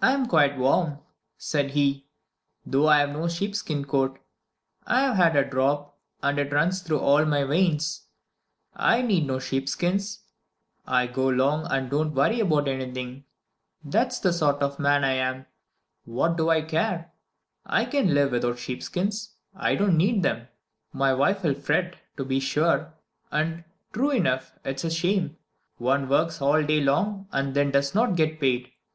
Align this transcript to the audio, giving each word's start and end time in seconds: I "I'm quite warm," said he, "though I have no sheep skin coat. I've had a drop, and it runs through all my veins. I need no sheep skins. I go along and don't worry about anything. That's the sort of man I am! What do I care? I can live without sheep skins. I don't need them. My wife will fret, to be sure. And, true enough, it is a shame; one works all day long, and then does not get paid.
I 0.00 0.14
"I'm 0.14 0.24
quite 0.24 0.56
warm," 0.56 1.00
said 1.36 1.72
he, 1.72 2.06
"though 2.64 2.88
I 2.88 3.00
have 3.00 3.10
no 3.10 3.28
sheep 3.28 3.54
skin 3.54 3.84
coat. 3.84 4.18
I've 4.86 5.16
had 5.16 5.36
a 5.36 5.44
drop, 5.44 5.98
and 6.22 6.38
it 6.38 6.50
runs 6.50 6.80
through 6.80 7.00
all 7.00 7.26
my 7.26 7.44
veins. 7.44 8.06
I 8.74 9.02
need 9.02 9.26
no 9.26 9.38
sheep 9.38 9.68
skins. 9.68 10.20
I 10.86 11.06
go 11.08 11.28
along 11.28 11.66
and 11.70 11.90
don't 11.90 12.14
worry 12.14 12.40
about 12.40 12.68
anything. 12.68 13.24
That's 13.84 14.18
the 14.18 14.32
sort 14.32 14.62
of 14.62 14.78
man 14.78 15.04
I 15.04 15.12
am! 15.12 15.44
What 16.06 16.38
do 16.38 16.48
I 16.48 16.62
care? 16.62 17.12
I 17.66 17.84
can 17.84 18.14
live 18.14 18.32
without 18.32 18.58
sheep 18.58 18.82
skins. 18.82 19.34
I 19.54 19.74
don't 19.74 19.98
need 19.98 20.22
them. 20.22 20.48
My 20.94 21.12
wife 21.12 21.42
will 21.42 21.52
fret, 21.54 21.96
to 22.16 22.24
be 22.24 22.40
sure. 22.40 22.94
And, 23.30 23.64
true 23.92 24.08
enough, 24.12 24.54
it 24.64 24.76
is 24.76 24.84
a 24.86 24.90
shame; 24.90 25.36
one 25.76 26.08
works 26.08 26.40
all 26.40 26.62
day 26.64 26.80
long, 26.80 27.28
and 27.30 27.52
then 27.54 27.70
does 27.70 27.94
not 27.94 28.16
get 28.16 28.40
paid. 28.40 28.72